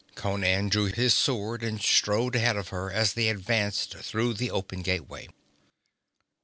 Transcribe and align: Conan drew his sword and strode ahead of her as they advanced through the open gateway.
Conan 0.15 0.69
drew 0.69 0.87
his 0.87 1.13
sword 1.13 1.61
and 1.61 1.79
strode 1.79 2.35
ahead 2.35 2.57
of 2.57 2.69
her 2.69 2.91
as 2.91 3.13
they 3.13 3.29
advanced 3.29 3.95
through 3.97 4.33
the 4.33 4.49
open 4.49 4.81
gateway. 4.81 5.27